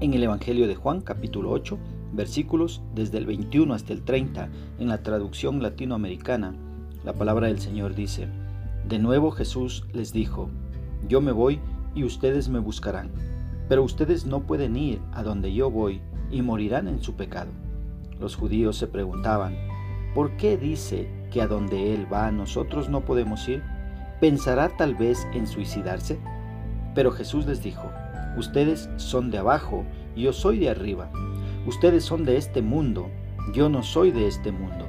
[0.00, 1.78] En el Evangelio de Juan capítulo 8,
[2.12, 6.54] versículos desde el 21 hasta el 30, en la traducción latinoamericana,
[7.04, 8.28] la palabra del Señor dice,
[8.86, 10.50] De nuevo Jesús les dijo,
[11.08, 11.58] Yo me voy
[11.94, 13.10] y ustedes me buscarán,
[13.68, 17.50] pero ustedes no pueden ir a donde yo voy y morirán en su pecado.
[18.20, 19.56] Los judíos se preguntaban,
[20.14, 23.62] ¿por qué dice que a donde Él va nosotros no podemos ir?
[24.20, 26.18] ¿Pensará tal vez en suicidarse?
[26.94, 27.90] Pero Jesús les dijo,
[28.36, 29.84] Ustedes son de abajo,
[30.16, 31.10] yo soy de arriba.
[31.66, 33.08] Ustedes son de este mundo,
[33.52, 34.86] yo no soy de este mundo.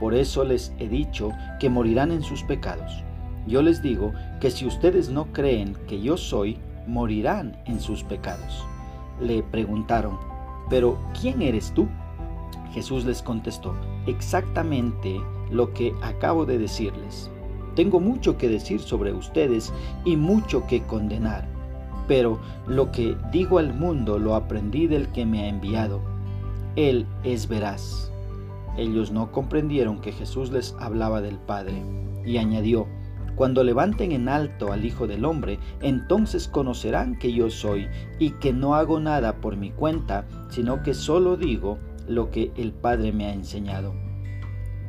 [0.00, 3.04] Por eso les he dicho que morirán en sus pecados.
[3.46, 8.64] Yo les digo que si ustedes no creen que yo soy, morirán en sus pecados.
[9.20, 10.18] Le preguntaron,
[10.70, 11.88] pero ¿quién eres tú?
[12.72, 13.74] Jesús les contestó,
[14.06, 17.30] exactamente lo que acabo de decirles.
[17.74, 19.72] Tengo mucho que decir sobre ustedes
[20.04, 21.46] y mucho que condenar,
[22.06, 26.00] pero lo que digo al mundo lo aprendí del que me ha enviado.
[26.76, 28.12] Él es veraz.
[28.76, 31.82] Ellos no comprendieron que Jesús les hablaba del Padre,
[32.24, 32.86] y añadió,
[33.38, 37.86] cuando levanten en alto al Hijo del Hombre, entonces conocerán que yo soy
[38.18, 42.72] y que no hago nada por mi cuenta, sino que solo digo lo que el
[42.72, 44.07] Padre me ha enseñado.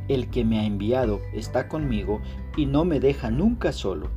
[0.10, 2.20] El que me ha enviado está conmigo
[2.58, 4.10] y no me deja nunca solo,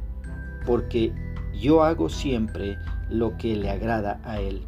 [0.67, 1.13] porque
[1.55, 2.77] yo hago siempre
[3.09, 4.63] lo que le agrada a Él.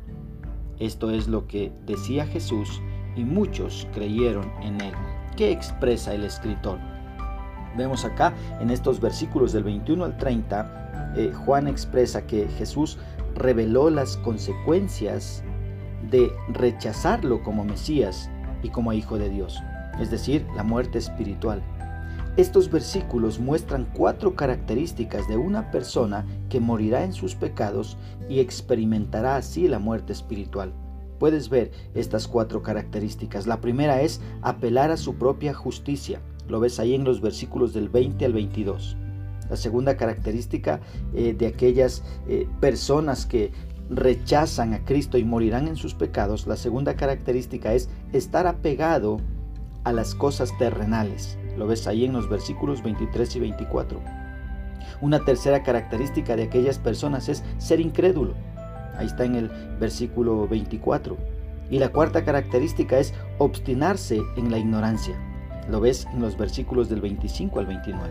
[0.78, 2.80] Esto es lo que decía Jesús
[3.16, 4.92] y muchos creyeron en Él.
[5.36, 6.78] ¿Qué expresa el escritor?
[7.76, 12.98] Vemos acá en estos versículos del 21 al 30, eh, Juan expresa que Jesús
[13.34, 15.42] reveló las consecuencias
[16.10, 18.30] de rechazarlo como Mesías
[18.62, 19.60] y como Hijo de Dios,
[20.00, 21.62] es decir, la muerte espiritual.
[22.36, 27.96] Estos versículos muestran cuatro características de una persona que morirá en sus pecados
[28.28, 30.72] y experimentará así la muerte espiritual.
[31.20, 33.46] Puedes ver estas cuatro características.
[33.46, 36.20] La primera es apelar a su propia justicia.
[36.48, 38.96] Lo ves ahí en los versículos del 20 al 22.
[39.48, 40.80] La segunda característica
[41.14, 43.52] eh, de aquellas eh, personas que
[43.90, 49.20] rechazan a Cristo y morirán en sus pecados, la segunda característica es estar apegado
[49.84, 51.38] a las cosas terrenales.
[51.56, 54.00] Lo ves ahí en los versículos 23 y 24.
[55.00, 58.34] Una tercera característica de aquellas personas es ser incrédulo.
[58.96, 61.16] Ahí está en el versículo 24.
[61.70, 65.14] Y la cuarta característica es obstinarse en la ignorancia.
[65.70, 68.10] Lo ves en los versículos del 25 al 29.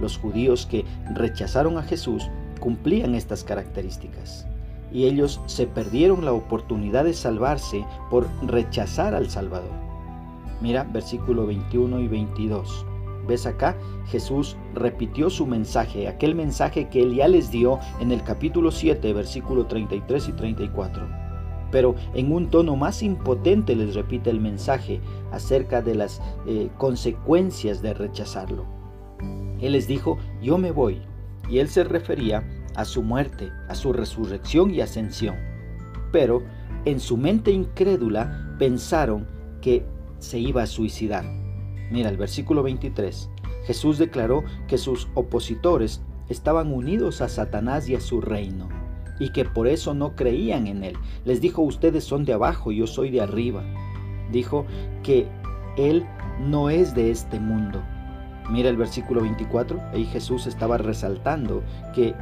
[0.00, 0.84] Los judíos que
[1.14, 2.28] rechazaron a Jesús
[2.58, 4.46] cumplían estas características
[4.92, 9.89] y ellos se perdieron la oportunidad de salvarse por rechazar al Salvador.
[10.60, 12.86] Mira versículo 21 y 22.
[13.26, 13.76] ¿Ves acá?
[14.06, 19.12] Jesús repitió su mensaje, aquel mensaje que él ya les dio en el capítulo 7,
[19.12, 21.08] versículo 33 y 34.
[21.70, 25.00] Pero en un tono más impotente les repite el mensaje
[25.30, 28.64] acerca de las eh, consecuencias de rechazarlo.
[29.60, 31.00] Él les dijo, yo me voy.
[31.48, 32.44] Y él se refería
[32.74, 35.36] a su muerte, a su resurrección y ascensión.
[36.12, 36.42] Pero
[36.84, 39.26] en su mente incrédula pensaron
[39.60, 39.84] que
[40.20, 41.24] se iba a suicidar.
[41.90, 43.28] Mira el versículo 23.
[43.64, 48.68] Jesús declaró que sus opositores estaban unidos a Satanás y a su reino,
[49.18, 50.96] y que por eso no creían en él.
[51.24, 53.64] Les dijo, ustedes son de abajo, yo soy de arriba.
[54.30, 54.64] Dijo
[55.02, 55.26] que
[55.76, 56.06] él
[56.40, 57.82] no es de este mundo.
[58.48, 61.62] Mira el versículo 24, ahí Jesús estaba resaltando
[61.94, 62.14] que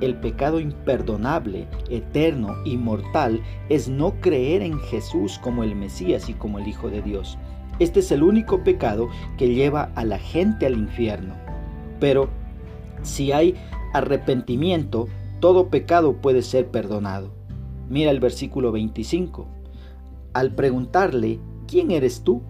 [0.00, 6.34] el pecado imperdonable, eterno y mortal es no creer en Jesús como el Mesías y
[6.34, 7.38] como el Hijo de Dios.
[7.78, 11.34] Este es el único pecado que lleva a la gente al infierno.
[12.00, 12.28] Pero
[13.02, 13.54] si hay
[13.92, 15.08] arrepentimiento,
[15.40, 17.32] todo pecado puede ser perdonado.
[17.88, 19.46] Mira el versículo 25.
[20.32, 22.42] Al preguntarle, ¿quién eres tú?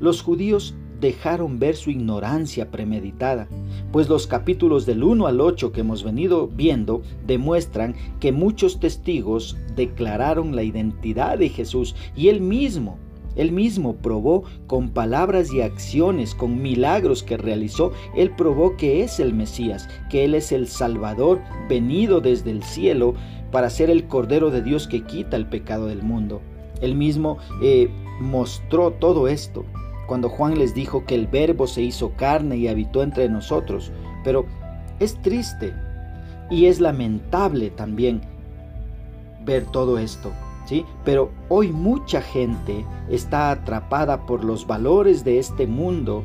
[0.00, 3.48] Los judíos dejaron ver su ignorancia premeditada,
[3.92, 9.56] pues los capítulos del 1 al 8 que hemos venido viendo demuestran que muchos testigos
[9.74, 12.98] declararon la identidad de Jesús y él mismo
[13.36, 19.20] él mismo probó con palabras y acciones, con milagros que realizó, Él probó que es
[19.20, 23.14] el Mesías, que Él es el Salvador venido desde el cielo
[23.52, 26.40] para ser el Cordero de Dios que quita el pecado del mundo.
[26.80, 27.88] Él mismo eh,
[28.20, 29.64] mostró todo esto
[30.10, 33.92] cuando Juan les dijo que el verbo se hizo carne y habitó entre nosotros.
[34.24, 34.44] Pero
[34.98, 35.72] es triste
[36.50, 38.20] y es lamentable también
[39.44, 40.32] ver todo esto.
[40.64, 40.84] ¿Sí?
[41.04, 46.24] Pero hoy mucha gente está atrapada por los valores de este mundo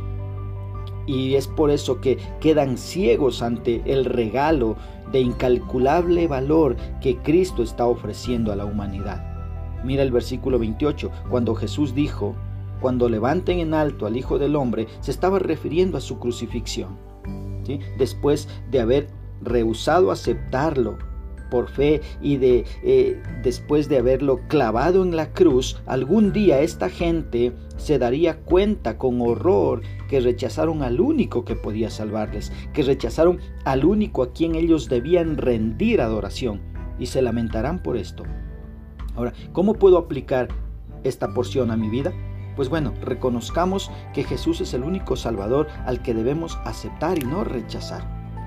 [1.05, 4.77] Y es por eso que quedan ciegos ante el regalo
[5.11, 9.23] de incalculable valor que Cristo está ofreciendo a la humanidad.
[9.83, 12.35] Mira el versículo 28, cuando Jesús dijo,
[12.81, 16.97] cuando levanten en alto al Hijo del Hombre, se estaba refiriendo a su crucifixión.
[17.97, 19.07] Después de haber
[19.41, 20.97] rehusado aceptarlo
[21.49, 26.89] por fe y de eh, después de haberlo clavado en la cruz, algún día esta
[26.89, 33.39] gente se daría cuenta con horror que rechazaron al único que podía salvarles, que rechazaron
[33.63, 36.61] al único a quien ellos debían rendir adoración
[36.99, 38.23] y se lamentarán por esto.
[39.15, 40.49] Ahora, ¿cómo puedo aplicar
[41.03, 42.13] esta porción a mi vida?
[42.55, 47.43] Pues bueno, reconozcamos que Jesús es el único Salvador al que debemos aceptar y no
[47.43, 48.03] rechazar,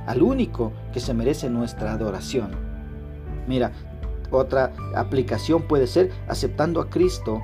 [0.06, 2.52] al único que se merece nuestra adoración.
[3.46, 3.72] Mira,
[4.30, 7.40] otra aplicación puede ser aceptando a Cristo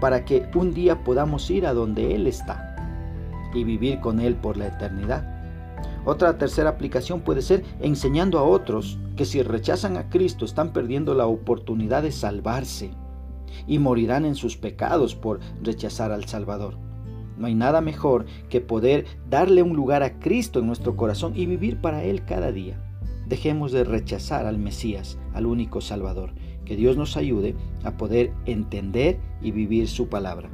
[0.00, 2.76] para que un día podamos ir a donde Él está
[3.54, 5.34] y vivir con Él por la eternidad.
[6.04, 11.14] Otra tercera aplicación puede ser enseñando a otros que si rechazan a Cristo están perdiendo
[11.14, 12.92] la oportunidad de salvarse
[13.66, 16.76] y morirán en sus pecados por rechazar al Salvador.
[17.36, 21.46] No hay nada mejor que poder darle un lugar a Cristo en nuestro corazón y
[21.46, 22.82] vivir para Él cada día.
[23.26, 26.32] Dejemos de rechazar al Mesías, al único Salvador.
[26.64, 27.54] Que Dios nos ayude
[27.84, 30.50] a poder entender y vivir su palabra.